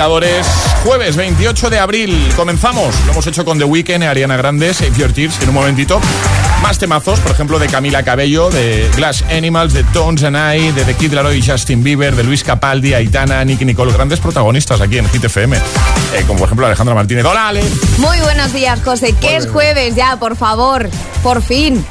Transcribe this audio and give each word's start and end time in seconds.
agitadores. 0.00 0.46
Jueves 0.82 1.14
28 1.14 1.68
de 1.68 1.78
abril. 1.78 2.32
Comenzamos. 2.34 2.94
Lo 3.04 3.12
hemos 3.12 3.26
hecho 3.26 3.44
con 3.44 3.58
The 3.58 3.64
Weeknd, 3.64 4.02
Ariana 4.02 4.34
Grande, 4.34 4.72
Save 4.72 4.92
Your 4.96 5.12
Tears, 5.12 5.38
en 5.42 5.50
un 5.50 5.54
momentito. 5.54 6.00
Más 6.62 6.78
temazos, 6.78 7.20
por 7.20 7.32
ejemplo, 7.32 7.58
de 7.58 7.66
Camila 7.66 8.02
Cabello, 8.02 8.48
de 8.48 8.90
Glass 8.96 9.22
Animals, 9.30 9.74
de 9.74 9.84
Tones 9.84 10.22
and 10.24 10.36
I, 10.36 10.72
de 10.72 10.84
The 10.86 10.94
Kid 10.94 11.12
Laroi 11.12 11.42
Justin 11.46 11.82
Bieber, 11.82 12.16
de 12.16 12.24
Luis 12.24 12.42
Capaldi, 12.42 12.94
Aitana, 12.94 13.44
Nicky 13.44 13.66
Nicole. 13.66 13.92
Grandes 13.92 14.20
protagonistas 14.20 14.80
aquí 14.80 14.96
en 14.96 15.06
Hit 15.10 15.24
FM. 15.24 15.58
Eh, 15.58 16.24
como 16.26 16.38
por 16.38 16.46
ejemplo 16.46 16.64
Alejandra 16.64 16.94
Martínez. 16.94 17.26
¡Hola, 17.26 17.48
Ale! 17.48 17.62
Muy 17.98 18.20
buenos 18.20 18.54
días, 18.54 18.80
José. 18.82 19.12
Que 19.20 19.36
es 19.36 19.48
jueves 19.48 19.96
ya, 19.96 20.16
por 20.16 20.34
favor. 20.34 20.88
Por 21.22 21.42
fin. 21.42 21.84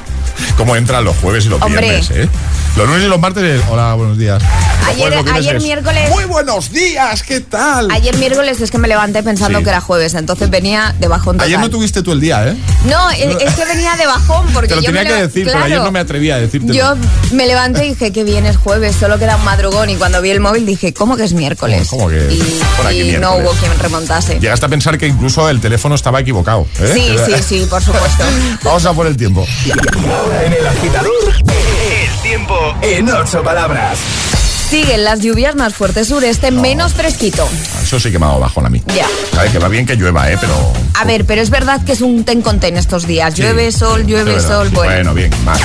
¿Cómo 0.56 0.74
entran 0.74 1.04
los 1.04 1.16
jueves 1.18 1.46
y 1.46 1.48
los 1.48 1.62
Hombre. 1.62 1.80
viernes, 1.80 2.10
eh? 2.10 2.28
Los 2.76 2.86
lunes 2.88 3.04
y 3.04 3.08
los 3.08 3.20
martes 3.20 3.42
es, 3.42 3.62
hola, 3.68 3.94
buenos 3.94 4.16
días. 4.16 4.42
Ayer- 4.88 5.12
jueves, 5.12 5.32
ayer 5.34 5.56
es, 5.56 5.62
miércoles- 5.62 6.10
Muy 6.10 6.24
buenos 6.24 6.72
días, 6.72 7.22
¿qué 7.22 7.40
tal? 7.40 7.90
Ayer 7.90 8.16
miércoles 8.16 8.60
es 8.60 8.70
que 8.70 8.78
me 8.78 8.88
levanté 8.88 9.22
pensando 9.22 9.58
Sí. 9.58 9.64
que 9.64 9.70
era 9.70 9.80
jueves, 9.80 10.14
entonces 10.14 10.48
venía 10.50 10.94
de 10.98 11.06
bajón 11.06 11.36
total. 11.36 11.46
Ayer 11.46 11.60
no 11.60 11.68
tuviste 11.68 12.02
tú 12.02 12.12
el 12.12 12.20
día, 12.20 12.48
¿eh? 12.48 12.56
No, 12.86 13.10
es 13.10 13.54
que 13.54 13.64
venía 13.66 13.94
de 13.96 14.06
bajón 14.06 14.46
porque 14.54 14.68
Te 14.68 14.76
lo 14.76 14.80
yo 14.82 14.86
tenía 14.86 15.02
me 15.02 15.08
que 15.08 15.14
decir, 15.26 15.44
pero 15.46 15.62
ayer 15.64 15.78
no 15.80 15.92
me 15.92 15.98
atrevía 16.00 16.36
a 16.36 16.38
decírtelo. 16.38 16.72
Yo 16.72 16.94
me 17.32 17.46
levanté 17.46 17.84
y 17.86 17.88
dije 17.90 18.12
que 18.12 18.24
bien 18.24 18.46
es 18.46 18.56
jueves, 18.56 18.96
solo 18.98 19.18
queda 19.18 19.36
un 19.36 19.44
madrugón 19.44 19.90
y 19.90 19.96
cuando 19.96 20.22
vi 20.22 20.30
el 20.30 20.40
móvil 20.40 20.64
dije, 20.64 20.94
¿cómo 20.94 21.16
que 21.16 21.24
es 21.24 21.34
miércoles? 21.34 21.86
¿Cómo 21.90 22.08
que 22.08 22.32
y 22.32 22.60
por 22.76 22.86
aquí 22.86 23.00
y 23.14 23.18
no 23.18 23.36
hubo 23.36 23.50
quien 23.52 23.78
remontase. 23.78 24.40
Llegaste 24.40 24.66
a 24.66 24.68
pensar 24.70 24.96
que 24.96 25.06
incluso 25.08 25.48
el 25.50 25.60
teléfono 25.60 25.94
estaba 25.94 26.20
equivocado. 26.20 26.66
¿eh? 26.80 26.90
Sí, 26.94 27.16
sí, 27.26 27.42
sí, 27.46 27.66
por 27.68 27.82
supuesto. 27.82 28.24
Vamos 28.64 28.84
a 28.86 28.92
por 28.94 29.06
el 29.06 29.16
tiempo. 29.16 29.46
Ahora 30.24 30.44
en 30.46 30.52
el 30.54 30.66
agitador, 30.66 31.12
tiempo 32.60 32.76
en 32.82 33.08
ocho 33.10 33.42
palabras. 33.42 33.98
Siguen 34.68 35.02
las 35.02 35.20
lluvias 35.20 35.56
más 35.56 35.74
fuertes 35.74 36.08
sureste, 36.08 36.52
menos 36.52 36.94
fresquito. 36.94 37.48
Eso 37.82 37.98
sí 37.98 38.12
que 38.12 38.18
me 38.20 38.26
ha 38.26 38.28
dado 38.28 38.40
bajón 38.40 38.66
a 38.66 38.70
mí. 38.70 38.80
Ya. 38.94 39.06
Que 39.50 39.58
va 39.58 39.66
bien 39.68 39.84
que 39.84 39.96
llueva, 39.96 40.30
¿eh? 40.30 40.38
Pero. 40.40 40.54
A 40.94 41.04
ver, 41.04 41.24
pero 41.24 41.42
es 41.42 41.50
verdad 41.50 41.84
que 41.84 41.92
es 41.92 42.00
un 42.02 42.24
ten 42.24 42.40
con 42.40 42.60
ten 42.60 42.76
estos 42.76 43.04
días. 43.06 43.34
Sí, 43.34 43.42
Llueve, 43.42 43.72
sol, 43.72 44.06
llueve, 44.06 44.34
verdad. 44.34 44.48
sol. 44.48 44.68
Bueno. 44.70 44.92
Bueno, 44.92 45.14
bien, 45.14 45.30
más. 45.44 45.58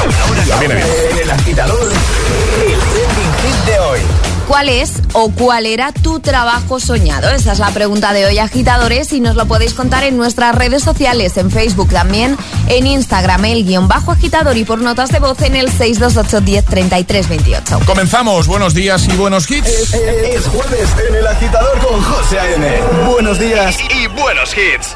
Ya 0.47 0.57
viene 0.57 0.75
bien. 0.75 0.88
En 1.12 1.18
el 1.19 1.31
agitador, 1.31 1.83
el 1.83 2.80
trending 2.80 3.33
hit 3.44 3.65
de 3.65 3.80
hoy. 3.80 4.00
¿Cuál 4.47 4.69
es 4.69 4.92
o 5.13 5.31
cuál 5.31 5.65
era 5.65 5.92
tu 5.92 6.19
trabajo 6.19 6.80
soñado? 6.80 7.30
Esa 7.31 7.51
es 7.53 7.59
la 7.59 7.71
pregunta 7.71 8.13
de 8.13 8.25
hoy, 8.27 8.38
agitadores, 8.38 9.12
y 9.12 9.19
nos 9.19 9.36
lo 9.36 9.47
podéis 9.47 9.74
contar 9.74 10.03
en 10.03 10.18
nuestras 10.18 10.53
redes 10.56 10.83
sociales, 10.83 11.36
en 11.38 11.50
Facebook 11.50 11.89
también, 11.89 12.38
en 12.68 12.86
Instagram, 12.86 13.44
el 13.45 13.65
guion 13.65 13.88
bajo 13.88 14.12
agitador 14.12 14.56
y 14.56 14.63
por 14.63 14.80
notas 14.80 15.09
de 15.12 15.19
voz 15.19 15.42
en 15.42 15.56
el 15.56 15.69
628 15.71 16.42
10 16.42 16.65
33 16.65 17.27
28. 17.27 17.80
Comenzamos, 17.88 18.45
buenos 18.47 18.74
días 18.75 19.07
y 19.07 19.15
buenos 19.18 19.50
hits. 19.50 19.68
Es, 19.68 19.94
es- 19.94 20.36
es 20.36 20.47
jueves 20.47 20.89
en 21.09 21.15
el 21.15 21.27
agitador 21.27 21.80
con 21.80 22.01
José 22.03 22.39
A.M. 22.39 22.68
Buenos 23.07 23.39
días 23.39 23.77
y 23.89 24.07
buenos 24.07 24.51
hits. 24.56 24.95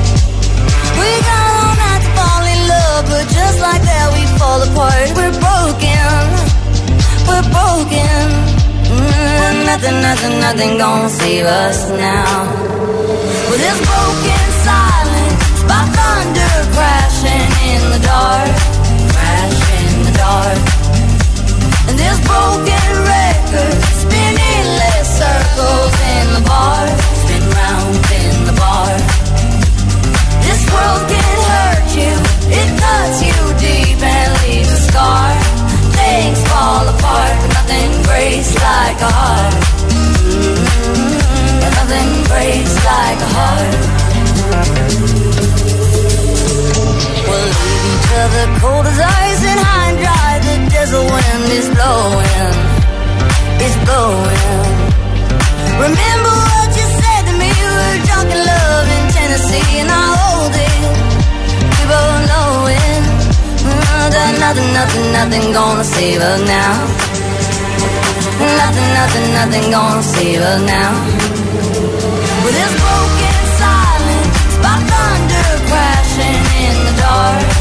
But 3.11 3.27
just 3.27 3.59
like 3.59 3.83
that 3.83 4.07
we 4.15 4.23
fall 4.39 4.59
apart. 4.63 5.07
We're 5.19 5.35
broken, 5.35 6.15
we're 7.27 7.47
broken. 7.51 8.23
Mm, 8.87 9.55
nothing, 9.67 9.97
nothing, 9.99 10.35
nothing 10.39 10.71
gonna 10.79 11.09
save 11.09 11.45
us 11.45 11.79
now. 11.91 12.47
With 13.51 13.59
this 13.59 13.79
broken 13.83 14.43
silence, 14.63 15.59
by 15.67 15.81
thunder 15.97 16.55
crashing 16.75 17.51
in 17.71 17.81
the 17.93 18.01
dark, 18.07 18.51
crash 19.11 19.59
in 19.79 19.91
the 20.07 20.13
dark. 20.15 20.61
And 21.91 21.95
this 21.99 22.17
broken 22.31 22.89
record 23.11 23.75
spinning 24.03 24.65
less 24.79 25.07
circles 25.19 25.95
in 26.15 26.25
the 26.37 26.43
bar, 26.47 26.83
spin 27.21 27.43
round 27.59 27.95
in 28.23 28.35
the 28.47 28.55
bar. 28.55 28.91
This 30.47 30.61
world 30.71 31.03
can 31.11 31.40
you, 31.95 32.13
it 32.51 32.69
cuts 32.79 33.17
you 33.21 33.37
deep 33.59 33.99
and 33.99 34.29
leaves 34.43 34.71
a 34.71 34.81
scar. 34.87 35.31
Things 35.97 36.39
fall 36.47 36.87
apart, 36.87 37.35
but 37.41 37.51
nothing 37.57 37.91
breaks 38.07 38.51
like 38.55 38.99
a 39.01 39.11
heart. 39.11 39.53
Nothing 41.77 42.11
breaks 42.31 42.75
like 42.91 43.19
a 43.27 43.29
heart. 43.37 43.73
We'll 47.27 47.51
each 47.91 48.09
other 48.23 48.45
cold 48.61 48.85
as 48.87 48.99
ice 48.99 49.43
and 49.51 49.59
high 49.59 49.87
and 49.91 49.97
dry. 50.03 50.31
The 50.47 50.55
desert 50.71 51.05
wind 51.11 51.51
is 51.59 51.67
blowing, 51.75 52.55
blowing. 53.85 54.91
Remember 55.87 56.33
what 56.47 56.69
you 56.77 56.85
said 56.99 57.21
to 57.27 57.33
me? 57.41 57.49
We 57.51 57.71
were 57.79 57.97
drunk 58.07 58.29
in 58.31 58.41
love 58.53 58.87
in 58.95 59.03
Tennessee, 59.15 59.79
and 59.81 59.89
I 59.89 60.03
hold 60.15 60.55
it. 60.55 60.70
We 62.31 62.37
both 62.37 62.55
know 62.55 62.67
it. 62.67 63.03
Mm, 63.61 64.11
that 64.11 64.33
nothing, 64.39 64.71
nothing, 64.73 65.11
nothing 65.11 65.53
gonna 65.53 65.83
save 65.83 66.21
us 66.21 66.41
now. 66.47 66.73
Nothing, 68.57 68.89
nothing, 68.99 69.27
nothing 69.33 69.71
gonna 69.71 70.03
save 70.03 70.41
us 70.41 70.61
now. 70.63 70.91
With 72.43 72.55
this 72.55 72.73
broken 72.79 73.37
silence, 73.59 74.57
by 74.63 74.75
thunder 74.91 75.49
crashing 75.67 76.43
in 76.67 76.75
the 76.87 76.93
dark, 77.01 77.60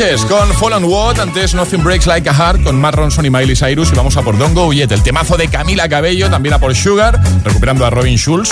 Con 0.00 0.48
Fall 0.54 0.72
on 0.72 0.84
What, 0.84 1.18
antes 1.20 1.52
Nothing 1.52 1.84
Breaks 1.84 2.06
Like 2.06 2.26
a 2.26 2.32
Heart 2.32 2.64
con 2.64 2.80
Matt 2.80 2.94
Ronson 2.94 3.26
y 3.26 3.28
Miley 3.28 3.54
Cyrus 3.54 3.92
y 3.92 3.94
vamos 3.94 4.16
a 4.16 4.22
por 4.22 4.38
Don't 4.38 4.54
Go 4.54 4.72
Yet, 4.72 4.90
el 4.92 5.02
temazo 5.02 5.36
de 5.36 5.46
Camila 5.48 5.90
Cabello, 5.90 6.30
también 6.30 6.54
a 6.54 6.58
por 6.58 6.74
Sugar, 6.74 7.20
recuperando 7.44 7.84
a 7.84 7.90
Robin 7.90 8.16
Schulz 8.16 8.48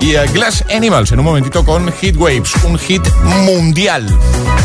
y 0.00 0.16
a 0.16 0.24
Glass 0.24 0.64
Animals 0.74 1.12
en 1.12 1.20
un 1.20 1.26
momentito 1.26 1.64
con 1.64 1.92
Heat 1.92 2.16
Waves, 2.16 2.52
un 2.64 2.76
hit 2.80 3.02
mundial. 3.44 4.08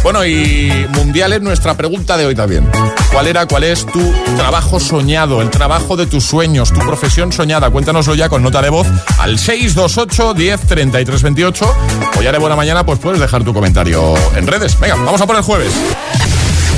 Bueno, 0.01 0.25
y 0.25 0.87
mundial 0.95 1.33
es 1.33 1.41
nuestra 1.43 1.75
pregunta 1.75 2.17
de 2.17 2.25
hoy 2.25 2.33
también. 2.33 2.67
¿Cuál 3.11 3.27
era, 3.27 3.45
cuál 3.45 3.63
es 3.63 3.85
tu 3.85 4.01
trabajo 4.35 4.79
soñado, 4.79 5.39
el 5.39 5.51
trabajo 5.51 5.95
de 5.95 6.07
tus 6.07 6.23
sueños, 6.23 6.73
tu 6.73 6.79
profesión 6.79 7.31
soñada? 7.31 7.69
Cuéntanoslo 7.69 8.15
ya 8.15 8.27
con 8.27 8.41
nota 8.41 8.59
de 8.63 8.69
voz 8.69 8.87
al 9.19 9.37
628 9.37 10.33
10 10.33 10.61
33 10.61 11.21
28 11.21 11.75
o 12.17 12.21
ya 12.23 12.31
de 12.31 12.39
buena 12.39 12.55
mañana 12.55 12.83
pues 12.83 12.97
puedes 12.97 13.19
dejar 13.19 13.43
tu 13.43 13.53
comentario 13.53 14.15
en 14.35 14.47
redes. 14.47 14.79
Venga, 14.79 14.95
vamos 14.95 15.21
a 15.21 15.27
por 15.27 15.35
el 15.35 15.43
jueves. 15.43 15.71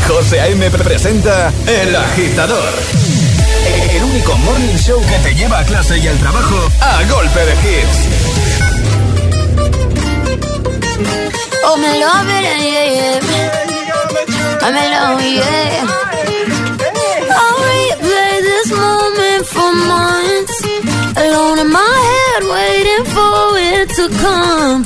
José 0.07 0.39
A.M. 0.39 0.69
presenta 0.69 1.51
El 1.67 1.95
Agitador. 1.95 2.73
El 3.89 4.03
único 4.03 4.35
morning 4.37 4.77
show 4.77 5.01
que 5.01 5.17
te 5.19 5.35
lleva 5.35 5.59
a 5.59 5.63
clase 5.63 5.97
y 5.97 6.07
al 6.07 6.17
trabajo 6.17 6.55
a 6.79 7.03
golpe 7.09 7.39
de 7.45 7.53
hits. 7.53 7.99
Oh, 11.65 11.77
me 11.77 11.99
love 11.99 12.29
it, 12.29 12.43
yeah, 12.61 12.85
yeah. 12.93 13.55
I'm 14.61 14.75
alone, 14.75 15.23
yeah. 15.33 15.87
I'll 17.31 17.57
replay 17.65 18.41
this 18.41 18.71
moment 18.71 19.45
for 19.47 19.73
months. 19.73 20.63
Alone 21.17 21.59
in 21.59 21.71
my 21.71 21.95
head, 22.09 22.43
waiting 22.43 23.05
for 23.15 23.57
it 23.57 23.89
to 23.95 24.09
come. 24.21 24.85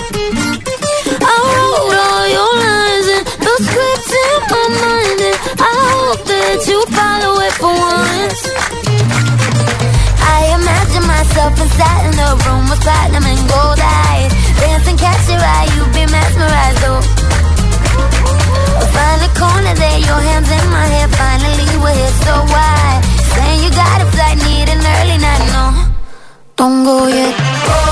I 1.22 1.34
wrote 1.44 1.98
all 2.08 2.28
your 2.28 2.54
lines 2.64 2.89
platinum 12.90 13.26
and 13.32 13.42
gold 13.46 13.78
eyes. 13.78 14.32
Dancing, 14.58 14.98
catch 14.98 15.30
your 15.30 15.38
eye, 15.38 15.70
you 15.76 15.84
be 15.94 16.04
mesmerized, 16.10 16.84
oh. 16.90 17.02
Find 18.96 19.22
a 19.30 19.32
corner 19.38 19.76
there, 19.82 20.00
your 20.10 20.22
hands 20.30 20.50
in 20.58 20.66
my 20.74 20.86
hair. 20.94 21.08
Finally, 21.22 21.70
we're 21.84 21.98
here, 22.02 22.16
so 22.26 22.34
why? 22.54 23.02
Saying 23.34 23.60
you 23.64 23.72
got 23.84 23.98
a 24.06 24.08
flight, 24.14 24.38
need 24.48 24.68
an 24.74 24.82
early 24.98 25.18
night, 25.28 25.46
no. 25.56 25.66
Don't 26.58 26.84
go 26.84 26.98
yet. 27.08 27.36
Oh, 27.38 27.89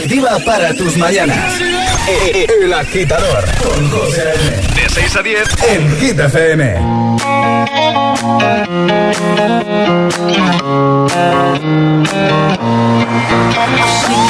positiva 0.00 0.38
para 0.46 0.72
tus 0.74 0.96
mañanas. 0.96 1.60
E- 2.08 2.30
e- 2.40 2.64
El 2.64 2.72
Agitador 2.72 3.44
con 3.62 3.90
José. 3.90 4.32
De 4.74 4.88
6 4.88 5.16
a 5.16 5.22
10 5.22 5.48
en 5.68 5.96
Hit 5.98 6.18
FM. 6.18 6.74
She 12.80 14.29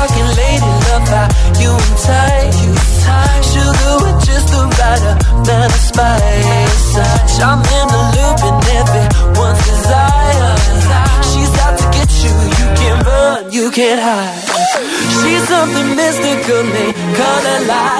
Talking 0.00 0.16
calculated 0.16 0.76
love 0.88 1.08
how 1.12 1.28
you 1.60 1.70
entice 1.76 2.56
Sugar 3.52 3.94
with 4.00 4.24
just 4.24 4.48
the 4.48 4.64
right 4.80 5.02
amount 5.28 5.72
of 5.76 5.82
spice. 5.88 6.96
I'm 7.44 7.60
in 7.60 7.86
the 7.92 8.02
loop 8.16 8.40
and 8.48 8.60
everyone's 8.80 9.60
desire. 9.60 10.56
She's 11.28 11.52
out 11.60 11.76
to 11.80 11.86
get 11.92 12.08
you, 12.24 12.32
you 12.32 12.66
can't 12.80 13.06
run, 13.06 13.52
you 13.52 13.70
can't 13.70 14.00
hide. 14.00 14.40
She's 15.20 15.44
something 15.46 15.94
mystical, 15.94 16.62
they 16.72 16.92
call 17.16 17.40
her 17.50 17.60
light 17.68 17.99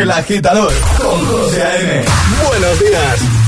El 0.00 0.10
agitador 0.10 0.72
con 0.98 1.26
José 1.26 1.62
A.M. 1.62 2.04
Buenos 2.48 2.80
días. 2.80 3.39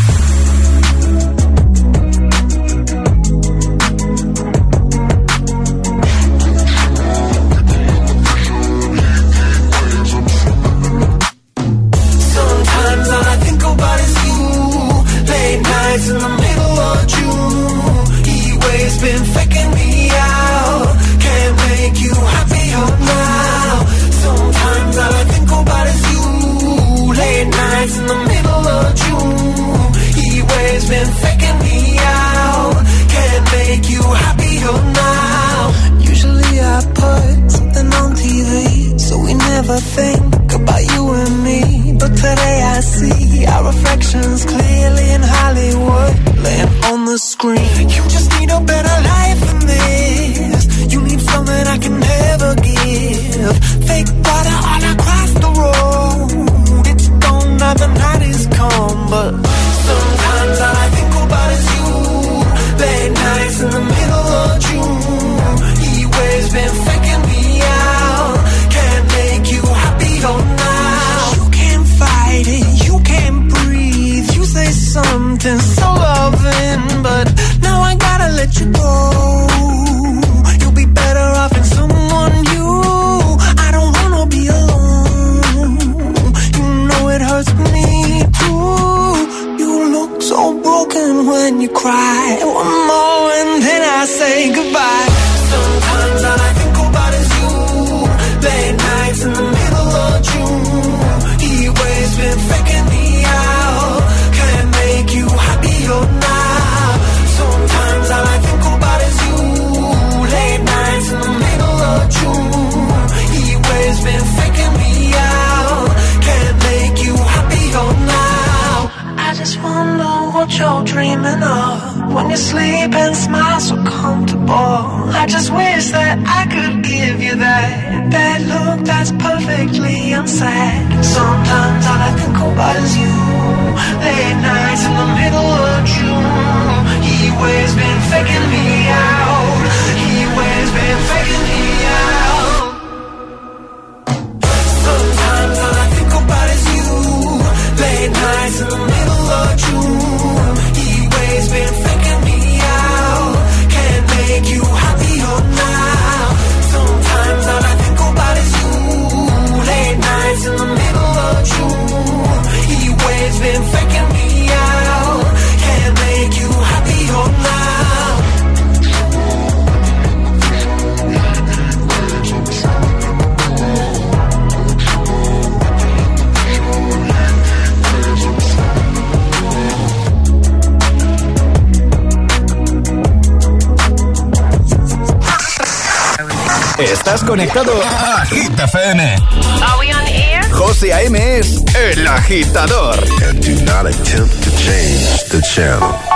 conectado 187.43 187.73
a 187.83 188.25
Hit 188.27 188.53
FM. 188.53 189.01
Are 189.01 189.81
we 189.81 189.91
on 189.93 190.07
air? 190.07 190.43
José 190.53 190.93
A.M. 190.93 191.17
es 191.17 191.65
el 191.75 192.07
agitador. 192.07 192.95
And 193.25 193.41
do 193.45 193.55
not 193.65 193.87
attempt 193.87 194.43
to 194.45 194.51
change 194.57 195.25
the 195.31 195.43
channel. 195.43 196.12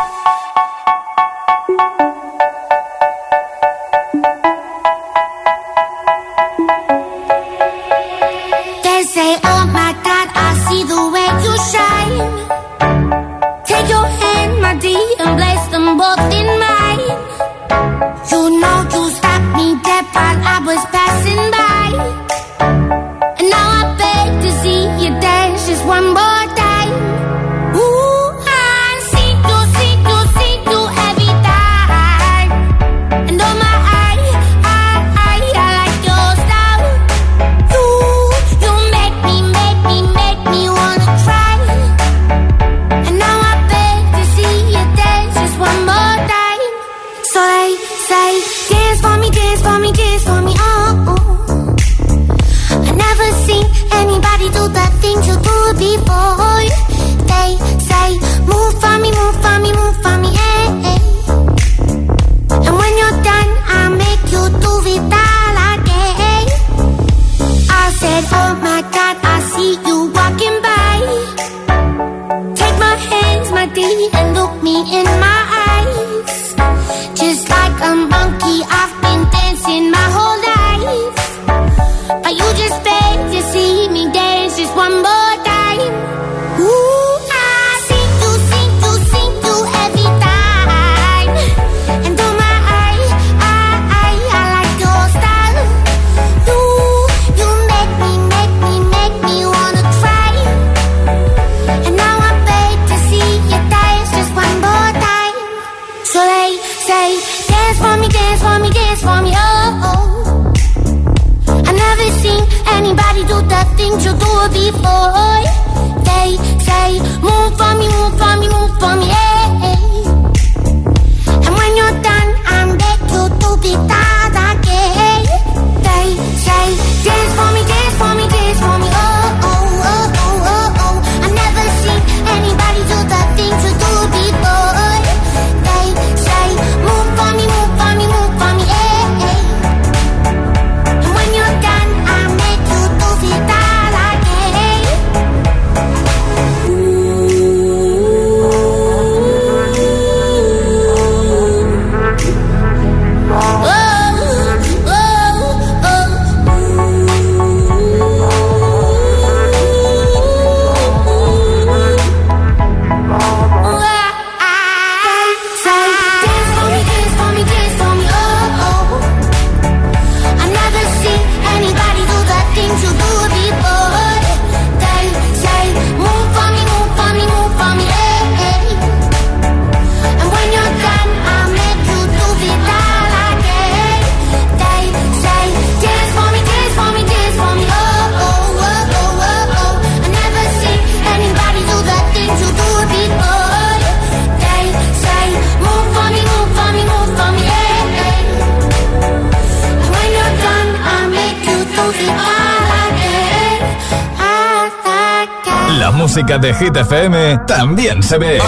De 206.40 206.53
Hit 206.53 206.77
FM 206.77 207.38
también 207.46 208.03
se 208.03 208.18
ve. 208.18 208.38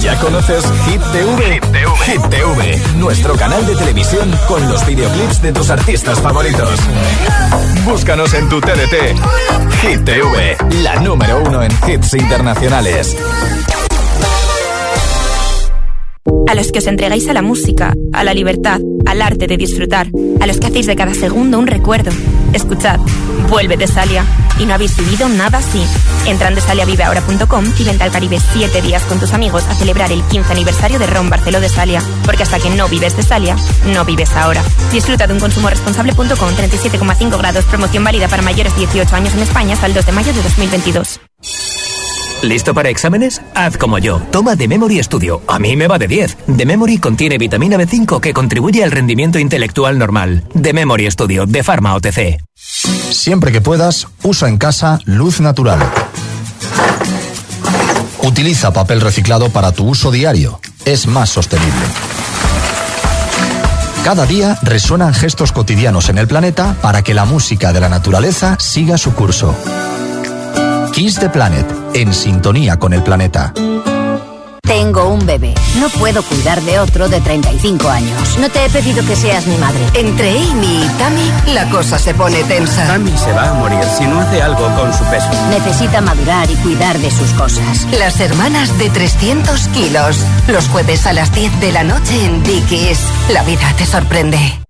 ¿Ya 0.00 0.18
conoces 0.20 0.64
Hit 0.86 1.02
TV? 1.12 1.60
Hit 2.06 2.22
TV, 2.30 2.82
nuestro 2.96 3.34
canal 3.34 3.66
de 3.66 3.76
televisión 3.76 4.30
con 4.48 4.66
los 4.68 4.86
videoclips 4.86 5.42
de 5.42 5.52
tus 5.52 5.68
artistas 5.68 6.18
favoritos. 6.20 6.80
Búscanos 7.84 8.32
en 8.32 8.48
tu 8.48 8.58
TDT. 8.60 9.18
Hit 9.82 10.04
TV, 10.04 10.56
la 10.82 10.96
número 11.00 11.42
uno 11.44 11.62
en 11.62 11.72
hits 11.86 12.14
internacionales. 12.14 13.16
A 16.48 16.54
los 16.54 16.72
que 16.72 16.78
os 16.78 16.86
entregáis 16.86 17.28
a 17.28 17.34
la 17.34 17.42
música, 17.42 17.92
a 18.12 18.24
la 18.24 18.32
libertad, 18.32 18.80
al 19.04 19.20
arte 19.20 19.46
de 19.46 19.56
disfrutar, 19.58 20.08
a 20.40 20.46
los 20.46 20.58
que 20.58 20.68
hacéis 20.68 20.86
de 20.86 20.96
cada 20.96 21.12
segundo 21.12 21.58
un 21.58 21.66
recuerdo. 21.66 22.10
Escuchad, 22.52 22.98
vuelve 23.50 23.76
de 23.76 23.86
Salia. 23.86 24.24
Y 24.58 24.64
no 24.64 24.74
habéis 24.74 24.96
vivido 24.96 25.28
nada 25.28 25.58
así. 25.58 25.82
Entra 26.26 26.48
en 26.48 26.54
desaliaviveahora.com 26.54 27.64
y 27.78 27.84
vente 27.84 28.04
al 28.04 28.10
Caribe 28.10 28.38
7 28.40 28.80
días 28.80 29.02
con 29.04 29.18
tus 29.18 29.32
amigos 29.32 29.64
a 29.68 29.74
celebrar 29.74 30.10
el 30.12 30.22
15 30.22 30.52
aniversario 30.52 30.98
de 30.98 31.06
Ron 31.06 31.28
Barceló 31.28 31.60
de 31.60 31.68
Salia. 31.68 32.02
Porque 32.24 32.44
hasta 32.44 32.58
que 32.58 32.70
no 32.70 32.88
vives 32.88 33.16
de 33.16 33.22
Salia, 33.22 33.56
no 33.92 34.04
vives 34.04 34.30
ahora. 34.36 34.62
Disfruta 34.92 35.26
de 35.26 35.34
un 35.34 35.40
consumo 35.40 35.68
responsable.com 35.68 36.26
37,5 36.28 37.38
grados. 37.38 37.64
Promoción 37.64 38.04
válida 38.04 38.28
para 38.28 38.42
mayores 38.42 38.72
de 38.74 38.86
18 38.86 39.16
años 39.16 39.34
en 39.34 39.40
España 39.40 39.74
hasta 39.74 39.86
el 39.86 39.94
2 39.94 40.06
de 40.06 40.12
mayo 40.12 40.32
de 40.32 40.42
2022. 40.42 41.20
¿Listo 42.42 42.72
para 42.72 42.88
exámenes? 42.88 43.42
Haz 43.54 43.76
como 43.76 43.98
yo. 43.98 44.20
Toma 44.30 44.56
The 44.56 44.66
Memory 44.66 45.02
Studio. 45.02 45.42
A 45.46 45.58
mí 45.58 45.76
me 45.76 45.88
va 45.88 45.98
de 45.98 46.08
10. 46.08 46.36
The 46.56 46.64
Memory 46.64 46.98
contiene 46.98 47.36
vitamina 47.36 47.76
B5 47.76 48.20
que 48.20 48.32
contribuye 48.32 48.82
al 48.82 48.92
rendimiento 48.92 49.38
intelectual 49.38 49.98
normal. 49.98 50.44
The 50.60 50.72
Memory 50.72 51.10
Studio 51.10 51.44
de 51.46 51.62
Pharma 51.62 51.94
OTC. 51.94 52.49
Siempre 53.10 53.52
que 53.52 53.60
puedas, 53.60 54.06
usa 54.22 54.48
en 54.48 54.58
casa 54.58 54.98
luz 55.04 55.40
natural. 55.40 55.78
Utiliza 58.22 58.72
papel 58.72 59.00
reciclado 59.00 59.48
para 59.50 59.72
tu 59.72 59.88
uso 59.88 60.10
diario. 60.10 60.60
Es 60.84 61.06
más 61.06 61.30
sostenible. 61.30 61.80
Cada 64.04 64.26
día 64.26 64.58
resuenan 64.62 65.12
gestos 65.12 65.52
cotidianos 65.52 66.08
en 66.08 66.18
el 66.18 66.26
planeta 66.26 66.76
para 66.80 67.02
que 67.02 67.14
la 67.14 67.24
música 67.24 67.72
de 67.72 67.80
la 67.80 67.88
naturaleza 67.88 68.56
siga 68.58 68.96
su 68.96 69.14
curso. 69.14 69.54
Kiss 70.92 71.16
the 71.16 71.28
Planet, 71.28 71.66
en 71.94 72.14
sintonía 72.14 72.78
con 72.78 72.92
el 72.92 73.02
planeta. 73.02 73.52
Tengo 74.70 75.08
un 75.08 75.26
bebé. 75.26 75.52
No 75.80 75.88
puedo 75.88 76.22
cuidar 76.22 76.62
de 76.62 76.78
otro 76.78 77.08
de 77.08 77.20
35 77.20 77.88
años. 77.88 78.38
No 78.38 78.48
te 78.50 78.64
he 78.64 78.70
pedido 78.70 79.04
que 79.04 79.16
seas 79.16 79.44
mi 79.48 79.56
madre. 79.56 79.80
Entre 79.94 80.30
Amy 80.30 80.84
y 80.84 80.88
Tammy, 80.96 81.52
la 81.54 81.68
cosa 81.70 81.98
se 81.98 82.14
pone 82.14 82.40
tensa. 82.44 82.86
Tammy 82.86 83.10
se 83.18 83.32
va 83.32 83.50
a 83.50 83.54
morir 83.54 83.82
si 83.98 84.04
no 84.04 84.20
hace 84.20 84.40
algo 84.40 84.72
con 84.76 84.94
su 84.94 85.02
peso. 85.06 85.26
Necesita 85.50 86.00
madurar 86.00 86.48
y 86.48 86.54
cuidar 86.54 86.96
de 87.00 87.10
sus 87.10 87.32
cosas. 87.32 87.84
Las 87.98 88.20
hermanas 88.20 88.78
de 88.78 88.90
300 88.90 89.60
kilos. 89.74 90.18
Los 90.46 90.68
jueves 90.68 91.04
a 91.04 91.14
las 91.14 91.34
10 91.34 91.58
de 91.60 91.72
la 91.72 91.82
noche 91.82 92.24
en 92.24 92.40
Dickies. 92.44 93.00
La 93.32 93.42
vida 93.42 93.74
te 93.76 93.84
sorprende. 93.84 94.69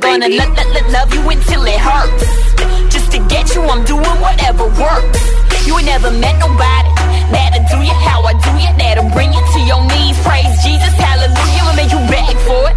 Gonna 0.00 0.28
lo- 0.28 0.54
lo- 0.56 0.70
lo- 0.74 0.88
love 0.90 1.12
you 1.14 1.22
until 1.28 1.62
it 1.64 1.78
hurts. 1.78 2.24
Just 2.92 3.12
to 3.12 3.18
get 3.28 3.54
you, 3.54 3.62
I'm 3.62 3.84
doing 3.84 4.16
whatever 4.20 4.64
works. 4.80 5.20
You 5.66 5.76
ain't 5.78 5.86
never 5.86 6.10
met 6.10 6.38
nobody. 6.38 6.90
That'll 7.30 7.64
do 7.68 7.84
you 7.84 7.92
how 8.08 8.22
I 8.24 8.32
do 8.32 8.50
you. 8.64 8.70
That'll 8.78 9.10
bring 9.10 9.32
you 9.32 9.40
to 9.40 9.60
your 9.60 9.82
knees. 9.92 10.16
Praise 10.24 10.50
Jesus, 10.64 10.92
hallelujah. 10.96 11.62
I'll 11.68 11.76
make 11.76 11.92
you 11.92 12.00
beg 12.08 12.34
for 12.48 12.62
it 12.70 12.76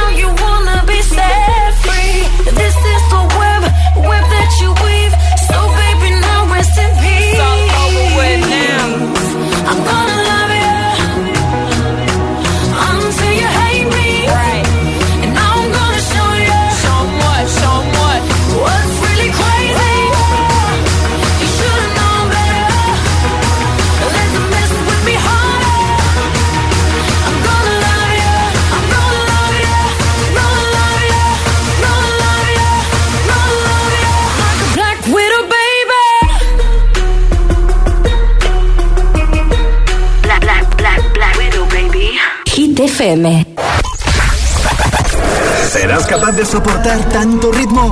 ¿Serás 45.71 46.05
capaz 46.05 46.33
de 46.33 46.45
soportar 46.45 47.09
tanto 47.09 47.51
ritmo? 47.51 47.91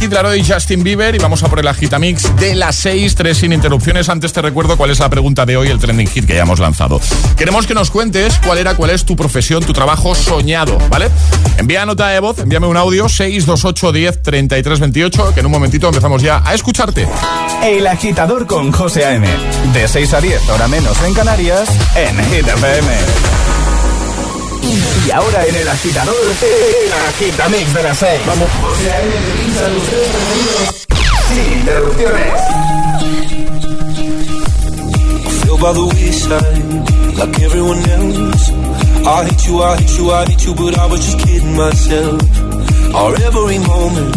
Kid 0.00 0.12
Laroi 0.12 0.40
y 0.40 0.44
Justin 0.44 0.82
Bieber 0.82 1.14
y 1.14 1.18
vamos 1.18 1.42
a 1.42 1.48
por 1.48 1.58
el 1.58 1.68
agitamix 1.68 2.34
de 2.36 2.54
las 2.54 2.76
6, 2.76 3.14
3 3.14 3.36
sin 3.36 3.52
interrupciones. 3.52 4.08
Antes 4.08 4.32
te 4.32 4.40
recuerdo 4.40 4.76
cuál 4.76 4.90
es 4.90 4.98
la 4.98 5.10
pregunta 5.10 5.44
de 5.44 5.56
hoy, 5.56 5.68
el 5.68 5.78
trending 5.78 6.06
hit 6.06 6.26
que 6.26 6.34
ya 6.34 6.42
hemos 6.42 6.58
lanzado. 6.58 7.00
Queremos 7.36 7.66
que 7.66 7.74
nos 7.74 7.90
cuentes 7.90 8.40
cuál 8.44 8.58
era, 8.58 8.76
cuál 8.76 8.90
es 8.90 9.04
tu 9.04 9.16
profesión, 9.16 9.62
tu 9.62 9.72
trabajo 9.72 10.14
soñado, 10.14 10.78
¿vale? 10.88 11.08
Envía 11.58 11.84
nota 11.84 12.08
de 12.08 12.20
voz, 12.20 12.38
envíame 12.38 12.66
un 12.66 12.76
audio 12.76 13.08
628 13.08 13.92
10 13.92 14.22
33 14.22 14.80
28, 14.80 15.34
que 15.34 15.40
en 15.40 15.46
un 15.46 15.52
momentito 15.52 15.88
empezamos 15.88 16.22
ya 16.22 16.42
a 16.44 16.54
escucharte. 16.54 17.06
El 17.62 17.86
agitador 17.86 18.46
con 18.46 18.72
José 18.72 19.04
A.M. 19.04 19.26
De 19.74 19.86
6 19.86 20.14
a 20.14 20.20
10, 20.20 20.48
hora 20.48 20.68
menos 20.68 20.96
en 21.02 21.12
Canarias, 21.12 21.68
en 21.94 22.16
Hit 22.30 22.46
FM. 22.46 23.59
Y 25.06 25.10
ahora 25.10 25.46
en 25.46 25.56
el 25.56 25.68
agitador, 25.68 26.14
el 26.42 26.92
agitamix 27.08 27.74
de 27.74 27.82
las 27.82 27.98
6. 27.98 28.20
Vamos. 28.26 28.48
José 28.62 28.90
A.M. 28.92 29.12
Sin 31.28 31.52
interrupciones. 31.58 32.40
by 35.60 35.72
the 35.74 35.84
wayside, 35.84 37.18
like 37.18 37.40
everyone 37.42 37.78
else. 37.78 38.50
I 39.06 39.24
hate 39.28 39.46
you, 39.46 39.60
I 39.60 39.76
hate 39.76 39.98
you, 39.98 40.10
I 40.10 40.24
hate 40.24 40.44
you, 40.46 40.54
but 40.54 40.78
I 40.78 40.86
was 40.86 41.04
just 41.04 41.18
kidding 41.20 41.54
myself. 41.54 42.22
Our 42.94 43.14
every 43.28 43.58
moment, 43.58 44.16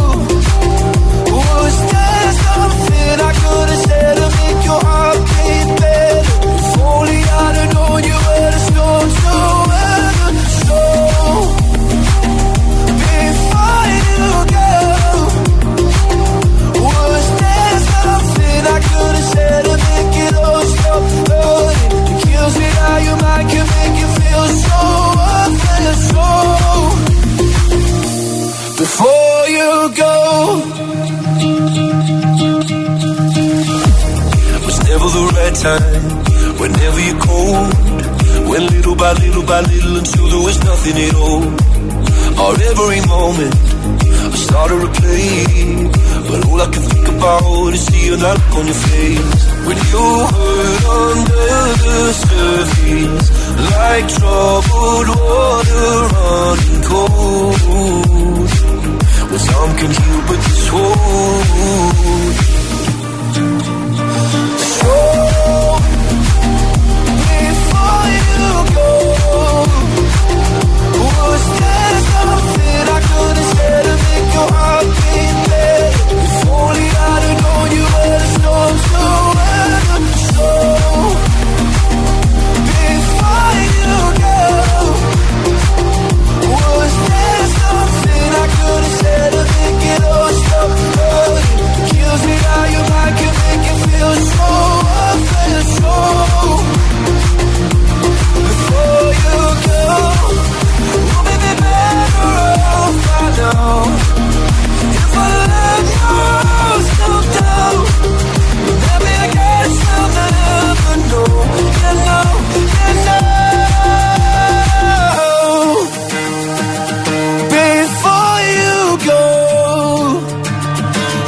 I 3.21 3.31
could've 3.33 3.77
said 3.87 4.15
to 4.17 4.27
make 4.39 4.65
your 4.65 4.79
heart 4.79 5.00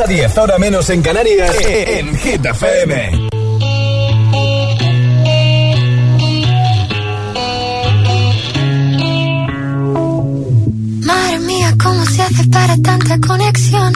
a 0.00 0.06
10, 0.06 0.38
ahora 0.38 0.58
menos 0.58 0.88
en 0.90 1.02
Canarias, 1.02 1.54
e, 1.60 1.82
e, 1.82 1.98
en 1.98 2.16
Hit 2.18 2.44
FM. 2.44 3.28
Madre 11.04 11.38
mía, 11.40 11.74
¿cómo 11.82 12.04
se 12.06 12.22
hace 12.22 12.44
para 12.48 12.76
tanta 12.78 13.18
conexión? 13.26 13.92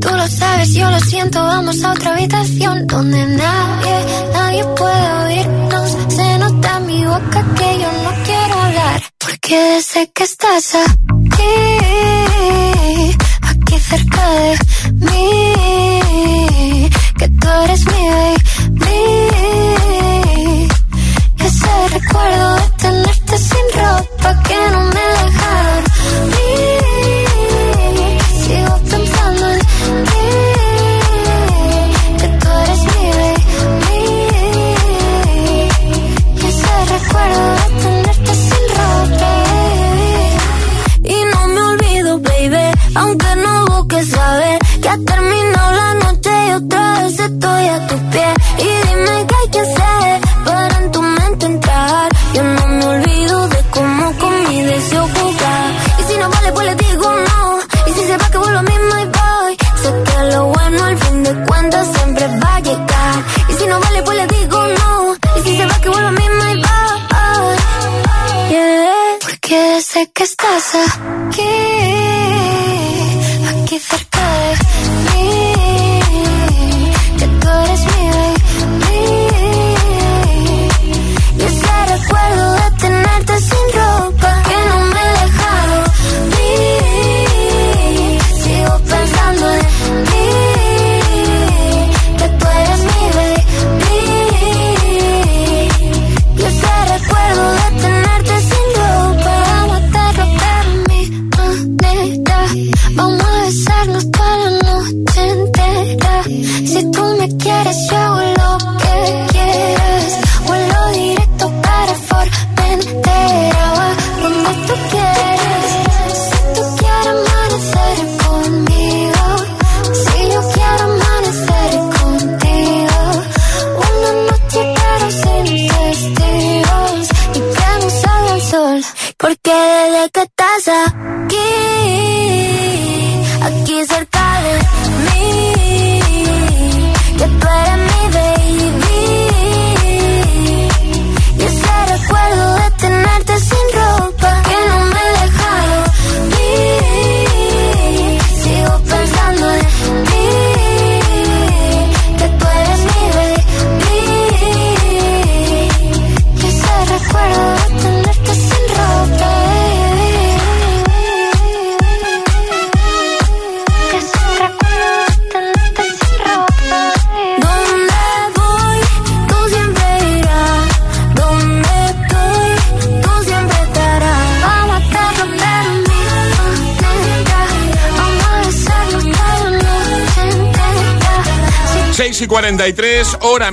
Tú 0.00 0.08
lo 0.08 0.26
sabes, 0.28 0.72
yo 0.72 0.90
lo 0.90 1.00
siento, 1.00 1.42
vamos 1.42 1.82
a 1.84 1.92
otra 1.92 2.12
habitación 2.12 2.86
donde 2.86 3.26
nadie, 3.26 3.96
nadie 4.32 4.64
puede 4.76 5.12
oírnos. 5.24 5.96
Se 6.08 6.38
nota 6.38 6.76
en 6.78 6.86
mi 6.86 7.04
boca 7.04 7.44
que 7.56 7.78
yo 7.78 7.92
no 8.04 8.22
quiero 8.24 8.54
hablar, 8.54 9.02
porque 9.18 9.82
sé 9.82 10.10
que 10.14 10.24
estás 10.24 10.74
aquí. 10.74 11.09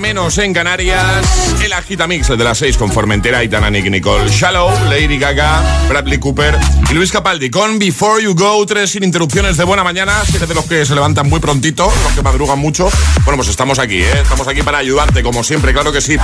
Menos 0.08 0.38
en 0.38 0.54
Canarias. 0.54 1.54
Agitamix, 1.78 2.30
el 2.32 2.38
de 2.38 2.44
las 2.44 2.58
6 2.58 2.76
con 2.76 2.92
Formentera, 2.92 3.38
Aitana, 3.38 3.70
Nick 3.70 3.90
Nicole, 3.90 4.30
Shallow, 4.30 4.72
Lady 4.90 5.18
Gaga, 5.20 5.62
Bradley 5.88 6.18
Cooper 6.18 6.58
y 6.90 6.94
Luis 6.94 7.12
Capaldi 7.12 7.52
con 7.52 7.78
Before 7.78 8.22
You 8.22 8.34
Go, 8.34 8.66
tres 8.66 8.92
sin 8.92 9.04
interrupciones 9.04 9.58
de 9.58 9.64
buena 9.64 9.84
mañana, 9.84 10.14
siete 10.26 10.48
de 10.48 10.56
los 10.56 10.66
que 10.66 10.86
se 10.86 10.96
levantan 10.96 11.30
muy 11.30 11.40
prontito, 11.40 11.92
los 12.04 12.14
que 12.14 12.24
madrugan 12.24 12.58
mucho. 12.58 12.90
Bueno, 13.26 13.38
pues 13.38 13.50
estamos 13.50 13.78
aquí, 13.78 13.98
¿eh? 13.98 14.22
Estamos 14.22 14.48
aquí 14.48 14.64
para 14.64 14.80
ayudarte, 14.80 15.22
como 15.22 15.44
siempre, 15.44 15.72
claro 15.72 15.92
que 15.92 16.02
sí. 16.02 16.18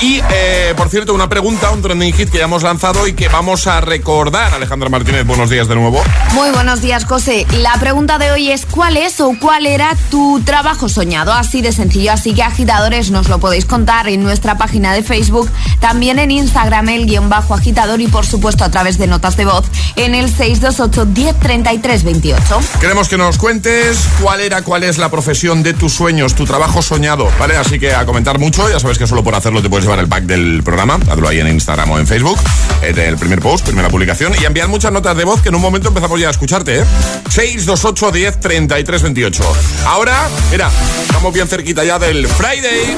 Y, 0.00 0.20
eh, 0.30 0.74
por 0.76 0.88
cierto, 0.88 1.14
una 1.14 1.28
pregunta, 1.28 1.70
un 1.70 1.82
trending 1.82 2.12
hit 2.12 2.30
que 2.30 2.38
ya 2.38 2.44
hemos 2.44 2.64
lanzado 2.64 3.06
y 3.06 3.12
que 3.12 3.28
vamos 3.28 3.68
a 3.68 3.80
recordar. 3.80 4.54
Alejandra 4.54 4.88
Martínez, 4.88 5.24
buenos 5.24 5.50
días 5.50 5.68
de 5.68 5.76
nuevo. 5.76 6.02
Muy 6.32 6.50
buenos 6.50 6.80
días, 6.82 7.04
José. 7.04 7.46
La 7.58 7.74
pregunta 7.74 8.18
de 8.18 8.32
hoy 8.32 8.50
es 8.50 8.66
¿cuál 8.66 8.96
es 8.96 9.20
o 9.20 9.32
cuál 9.40 9.66
era 9.66 9.96
tu 10.10 10.40
trabajo 10.44 10.88
soñado? 10.88 11.32
Así 11.32 11.62
de 11.62 11.70
sencillo, 11.70 12.12
así 12.12 12.34
que 12.34 12.42
agitadores 12.42 13.10
nos 13.10 13.28
lo 13.28 13.38
podéis 13.38 13.66
contar 13.66 14.08
en 14.08 14.22
nuestra 14.22 14.58
página 14.58 14.92
de 14.92 14.95
Facebook, 15.02 15.50
también 15.80 16.18
en 16.18 16.30
Instagram 16.30 16.88
el 16.88 17.06
guion 17.06 17.28
bajo 17.28 17.54
agitador 17.54 18.00
y 18.00 18.08
por 18.08 18.26
supuesto 18.26 18.64
a 18.64 18.70
través 18.70 18.98
de 18.98 19.06
notas 19.06 19.36
de 19.36 19.44
voz 19.44 19.64
en 19.96 20.14
el 20.14 20.28
628 20.28 21.06
1033 21.06 22.04
28. 22.04 22.60
Queremos 22.80 23.08
que 23.08 23.16
nos 23.16 23.38
cuentes 23.38 23.98
cuál 24.20 24.40
era, 24.40 24.62
cuál 24.62 24.84
es 24.84 24.98
la 24.98 25.10
profesión 25.10 25.62
de 25.62 25.74
tus 25.74 25.92
sueños, 25.92 26.34
tu 26.34 26.44
trabajo 26.44 26.82
soñado, 26.82 27.28
¿vale? 27.38 27.56
Así 27.56 27.78
que 27.78 27.94
a 27.94 28.04
comentar 28.06 28.38
mucho, 28.38 28.68
ya 28.70 28.80
sabes 28.80 28.98
que 28.98 29.06
solo 29.06 29.24
por 29.24 29.34
hacerlo 29.34 29.62
te 29.62 29.68
puedes 29.68 29.84
llevar 29.84 29.98
el 29.98 30.08
pack 30.08 30.24
del 30.24 30.62
programa, 30.62 30.98
hazlo 31.10 31.28
ahí 31.28 31.40
en 31.40 31.48
Instagram 31.48 31.90
o 31.90 31.98
en 31.98 32.06
Facebook, 32.06 32.38
en 32.82 32.98
el 32.98 33.16
primer 33.16 33.40
post, 33.40 33.64
primera 33.64 33.88
publicación 33.88 34.32
y 34.40 34.44
enviar 34.44 34.68
muchas 34.68 34.92
notas 34.92 35.16
de 35.16 35.24
voz 35.24 35.40
que 35.42 35.48
en 35.48 35.54
un 35.54 35.62
momento 35.62 35.88
empezamos 35.88 36.20
ya 36.20 36.28
a 36.28 36.30
escucharte, 36.30 36.80
¿eh? 36.80 36.84
628 37.30 38.12
10 38.12 38.40
33 38.40 39.02
28. 39.02 39.56
Ahora, 39.86 40.28
mira, 40.50 40.70
estamos 41.02 41.32
bien 41.32 41.48
cerquita 41.48 41.84
ya 41.84 41.98
del 41.98 42.26
Friday. 42.28 42.96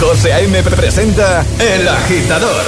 José 0.00 0.32
A.M. 0.32 0.62
presenta 0.62 1.44
El 1.58 1.88
Agitador. 1.88 2.64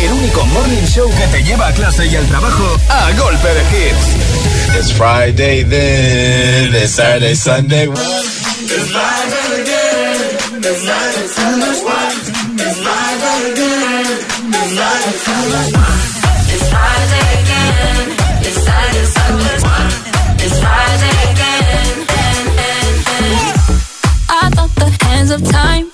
El 0.00 0.12
único 0.12 0.46
morning 0.46 0.86
show 0.86 1.10
que 1.10 1.26
te 1.28 1.42
lleva 1.42 1.68
a 1.68 1.72
clase 1.72 2.06
y 2.06 2.14
al 2.14 2.26
trabajo 2.26 2.76
a 2.88 3.10
golpe 3.18 3.48
de 3.48 3.62
hits. 3.62 4.14
It's 4.78 4.92
Friday 4.92 5.64
then, 5.64 6.74
it's 6.74 6.92
Saturday, 6.92 7.34
Sunday. 7.34 7.88
It's 7.88 8.90
Friday 8.90 9.62
again. 9.62 10.62
It's 10.62 10.84
Friday, 10.84 11.28
Sunday. 11.28 11.70
It's 12.58 12.78
Friday 12.80 13.50
again. 13.52 14.06
It's 14.52 14.72
Friday, 14.74 15.16
Sunday. 15.24 15.68
It's 16.54 16.68
Friday 16.70 17.26
again. 17.42 18.06
It's 18.40 18.58
Saturday, 18.64 19.06
Sunday. 19.16 19.58
It's 20.44 20.56
Friday 20.60 21.16
again. 21.32 21.96
I 24.28 24.50
thought 24.50 24.74
the 24.76 24.88
hands 25.04 25.30
of 25.30 25.42
time 25.50 25.93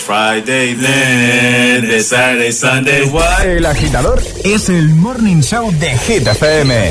It's 0.00 0.06
Friday 0.06 0.72
then, 0.72 1.84
it's 1.84 2.08
Saturday, 2.08 2.52
Sunday, 2.52 3.04
what? 3.10 3.44
El 3.44 3.66
Agitador 3.66 4.18
es 4.46 4.70
el 4.70 4.88
morning 4.94 5.42
show 5.42 5.70
de 5.72 5.90
Hit 5.90 6.26
FM. 6.26 6.90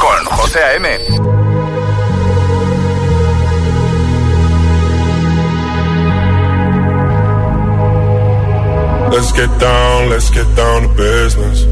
Con 0.00 0.24
José 0.36 0.60
A.M. 0.60 0.86
Let's 9.10 9.32
get 9.32 9.50
down, 9.58 10.10
let's 10.10 10.30
get 10.30 10.46
down 10.54 10.82
to 10.82 10.88
business. 10.94 11.64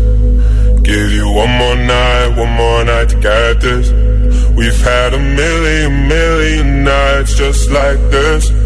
Give 0.82 1.12
you 1.12 1.30
one 1.30 1.50
more 1.50 1.76
night, 1.76 2.34
one 2.36 2.50
more 2.56 2.84
night 2.84 3.08
to 3.10 3.20
get 3.20 3.60
this. 3.60 3.92
We've 4.50 4.82
had 4.82 5.14
a 5.14 5.18
million, 5.18 6.08
million 6.08 6.82
nights 6.82 7.36
just 7.36 7.70
like 7.70 7.98
this. 8.10 8.65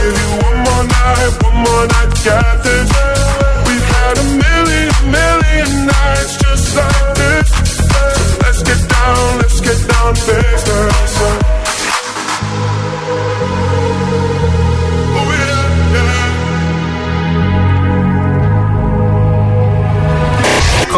Give 0.00 0.18
you 0.18 0.40
a. 0.46 0.50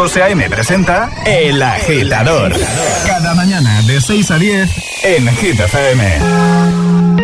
José 0.03 0.21
A.M. 0.21 0.49
presenta 0.49 1.09
El 1.25 1.61
Agitador. 1.61 2.51
Cada 3.05 3.33
mañana 3.35 3.81
de 3.83 4.01
6 4.01 4.31
a 4.31 4.37
10 4.37 4.69
en 5.03 5.27
Hit 5.37 5.59
FM. 5.59 7.23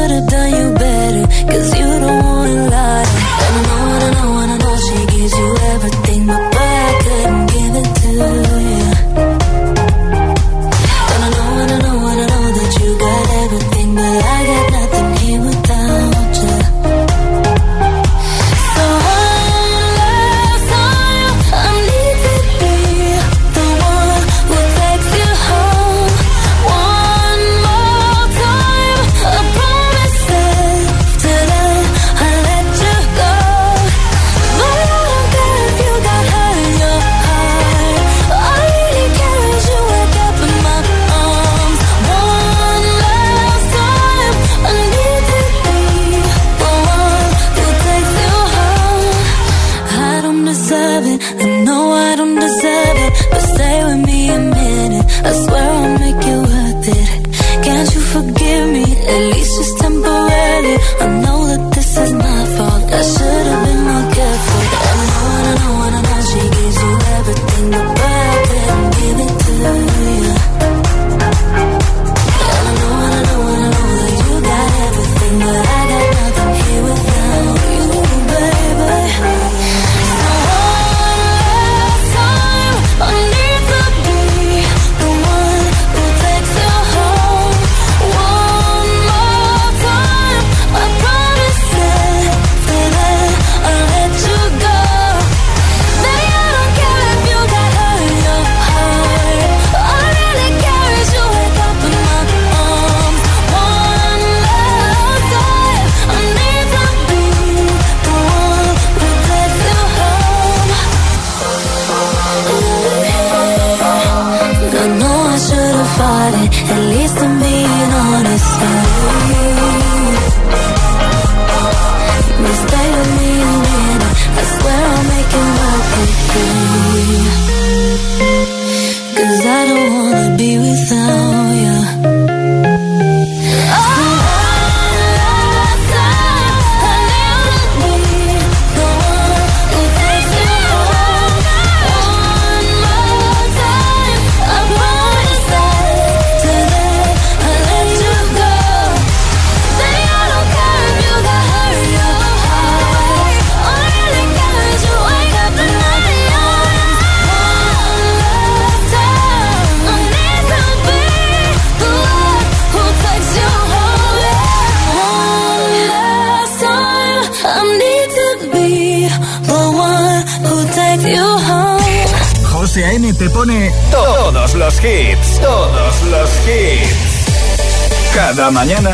Mañana 178.61 178.93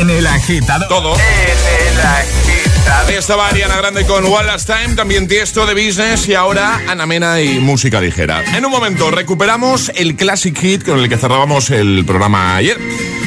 en 0.00 0.10
el 0.10 0.26
agitador. 0.26 0.88
Todo. 0.88 1.14
En 1.14 1.20
el 1.20 2.00
agitador. 2.00 3.08
Ahí 3.08 3.14
estaba 3.14 3.46
Ariana 3.46 3.76
Grande 3.76 4.04
con 4.04 4.24
One 4.24 4.46
Last 4.46 4.68
Time, 4.68 4.96
también 4.96 5.28
Tiesto 5.28 5.64
de 5.64 5.74
Business 5.74 6.26
y 6.26 6.34
ahora 6.34 6.80
Ana 6.88 7.06
Mena 7.06 7.40
y 7.40 7.60
música 7.60 8.00
ligera. 8.00 8.42
En 8.56 8.64
un 8.64 8.72
momento 8.72 9.12
recuperamos 9.12 9.92
el 9.94 10.16
classic 10.16 10.58
hit 10.58 10.84
con 10.84 10.98
el 10.98 11.08
que 11.08 11.16
cerrábamos 11.16 11.70
el 11.70 12.04
programa 12.04 12.56
ayer. 12.56 12.80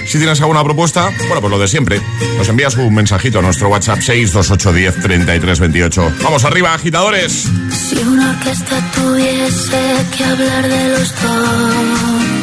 Si 0.05 0.17
tienes 0.17 0.41
alguna 0.41 0.65
propuesta, 0.65 1.11
bueno, 1.27 1.39
pues 1.39 1.49
lo 1.49 1.57
de 1.57 1.69
siempre. 1.69 2.01
Nos 2.37 2.49
envías 2.49 2.75
un 2.75 2.93
mensajito 2.93 3.39
a 3.39 3.41
nuestro 3.41 3.69
WhatsApp 3.69 3.99
628103328. 3.99 6.15
Vamos 6.23 6.43
arriba, 6.43 6.73
agitadores. 6.73 7.47
Si 7.71 7.95
una 7.99 8.31
orquesta 8.31 8.83
tuviese 8.93 9.79
que 10.17 10.25
hablar 10.25 10.67
de 10.67 10.89
los 10.89 11.15
dos, 11.21 12.38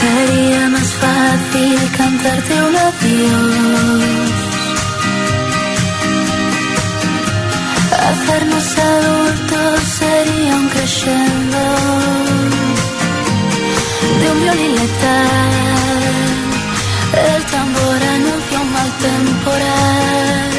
sería 0.00 0.68
más 0.68 0.90
fácil 1.02 1.78
cantarte 1.96 2.54
un 2.68 2.76
adiós. 2.88 4.30
Hacernos 8.08 8.66
adultos 8.92 9.74
sería 10.00 10.52
un 10.62 10.68
crescendo 10.68 11.62
de 14.20 14.26
un 14.32 14.38
violín 14.42 14.72
letal. 14.80 16.00
El 17.28 17.42
tambor 17.54 18.00
anuncia 18.16 18.56
un 18.64 18.70
mal 18.76 18.90
temporal 19.08 20.50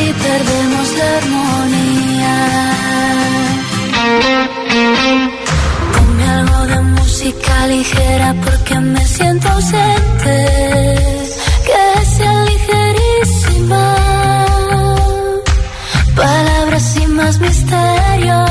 y 0.00 0.04
perdemos 0.24 0.86
la 0.98 1.08
armonía. 1.20 2.36
De 6.66 6.78
música 6.78 7.66
ligera 7.68 8.34
porque 8.44 8.74
me 8.78 9.04
siento 9.06 9.48
ausente. 9.48 10.36
Que 11.66 12.04
sea 12.04 12.44
ligerísima. 12.44 13.84
Palabras 16.14 16.82
sin 16.82 17.14
más 17.16 17.38
misterio 17.40 18.44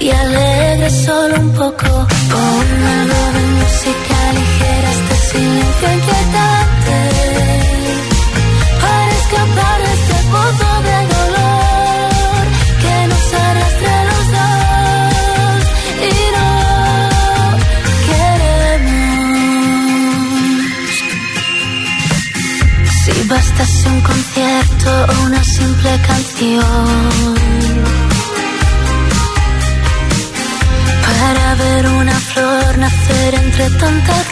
y 0.00 0.10
alegre 0.10 0.90
solo 0.90 1.40
un 1.40 1.50
poco. 1.52 1.88
Ponme 2.30 2.90
algo 3.00 3.22
de 3.36 3.63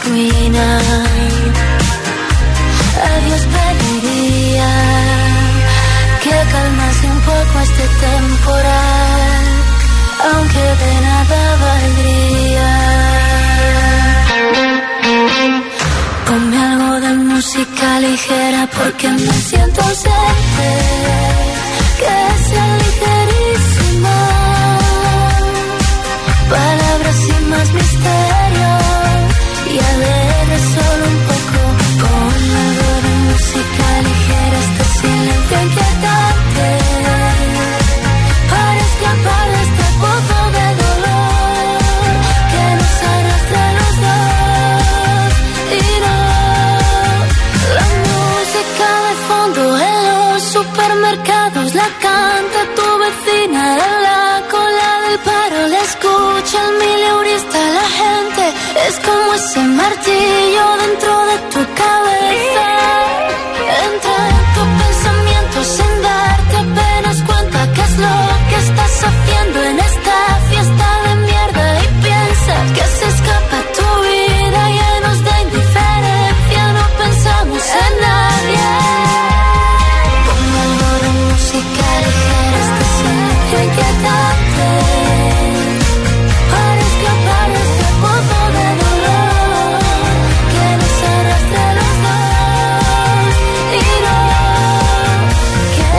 quên 0.05 0.53
ai 0.53 1.32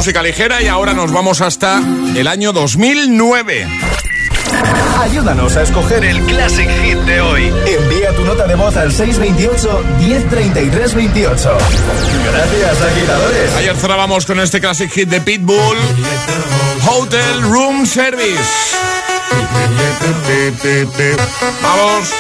Música 0.05 0.23
ligera 0.23 0.61
y 0.61 0.67
ahora 0.67 0.93
nos 0.93 1.11
vamos 1.11 1.41
hasta 1.41 1.81
el 2.15 2.27
año 2.27 2.53
2009. 2.53 3.67
Ayúdanos 5.01 5.57
a 5.57 5.63
escoger 5.63 6.05
el 6.05 6.21
Classic 6.25 6.69
Hit 6.69 6.99
de 6.99 7.23
hoy. 7.23 7.51
Envía 7.67 8.15
tu 8.15 8.23
nota 8.23 8.47
de 8.47 8.55
voz 8.55 8.77
al 8.77 8.93
628 8.93 9.83
1033 10.01 10.95
28. 10.95 11.59
Gracias, 12.23 12.83
agitadores. 12.83 13.55
Ayer 13.57 13.77
cerrábamos 13.77 14.27
con 14.27 14.41
este 14.41 14.61
Classic 14.61 14.91
Hit 14.93 15.09
de 15.09 15.23
Pitbull, 15.23 15.79
Hotel 16.87 17.41
Room 17.41 17.87
Service. 17.87 18.77
Vamos. 21.63 22.13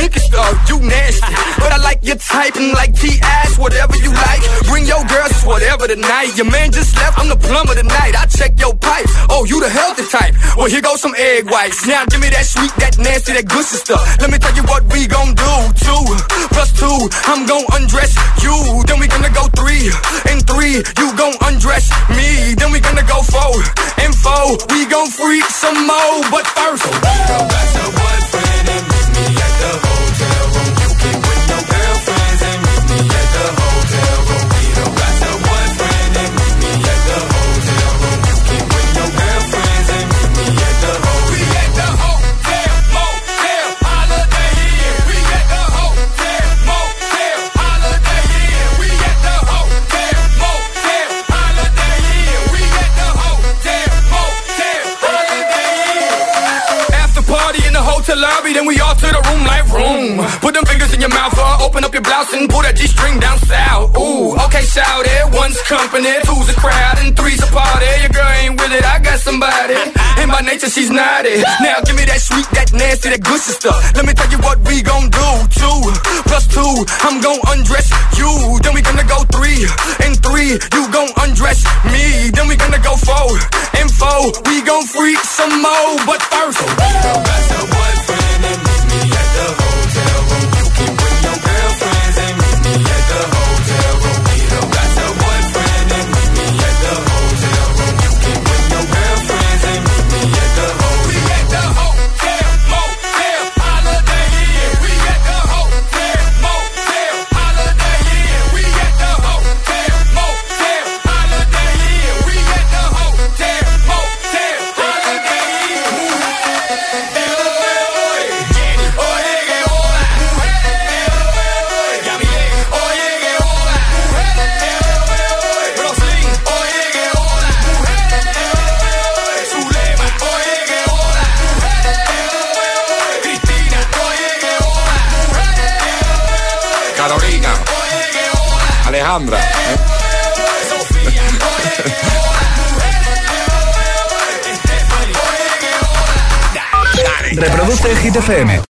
Kinky 0.00 0.20
stuff, 0.32 0.56
you 0.64 0.80
nasty. 0.80 1.28
But 1.60 1.76
I 1.76 1.78
like 1.84 2.00
your 2.00 2.16
type 2.16 2.56
and 2.56 2.72
like 2.72 2.96
T-ass, 2.96 3.58
whatever 3.58 3.92
you 4.00 4.08
like. 4.08 4.40
Bring 4.64 4.88
your 4.88 5.04
girls, 5.04 5.28
it's 5.28 5.44
whatever 5.44 5.86
tonight. 5.86 6.32
Your 6.40 6.48
man 6.48 6.72
just 6.72 6.96
left, 6.96 7.18
I'm 7.20 7.28
the 7.28 7.36
plumber 7.36 7.74
tonight. 7.76 8.16
I 8.16 8.24
check 8.24 8.56
your 8.56 8.72
pipe. 8.80 9.04
Oh, 9.28 9.44
you 9.44 9.60
the 9.60 9.68
healthy 9.68 10.08
type. 10.08 10.32
Well, 10.56 10.72
here 10.72 10.80
goes 10.80 11.04
some 11.04 11.12
egg 11.18 11.50
whites. 11.52 11.86
Now 11.86 12.08
give 12.08 12.20
me 12.24 12.32
that 12.32 12.48
sweet, 12.48 12.72
that 12.80 12.96
nasty, 12.96 13.36
that 13.36 13.44
good 13.44 13.60
stuff. 13.68 14.00
Let 14.24 14.32
me 14.32 14.38
tell 14.40 14.56
you 14.56 14.64
what 14.72 14.88
we 14.88 15.04
gon' 15.04 15.36
do. 15.36 15.52
Two 15.84 16.02
plus 16.48 16.72
two, 16.72 16.98
I'm 17.28 17.44
gon' 17.44 17.68
undress 17.76 18.16
you. 18.40 18.56
Then 18.88 19.04
we 19.04 19.06
gonna 19.06 19.28
go 19.36 19.52
three 19.52 19.92
and 20.32 20.40
three. 20.48 20.80
You 20.96 21.12
gon' 21.12 21.36
undress 21.44 21.92
me. 22.08 22.56
Then 22.56 22.72
we 22.72 22.80
gonna 22.80 23.04
go 23.04 23.20
four 23.20 23.52
and 24.00 24.16
four. 24.16 24.56
We 24.72 24.88
gon' 24.88 25.12
freak 25.12 25.44
some 25.44 25.76
more. 25.84 26.24
But 26.32 26.48
first, 26.56 26.88
me 29.28 29.36
at 29.36 29.54
the 29.60 29.70
hotel 29.86 30.46
room. 30.54 30.79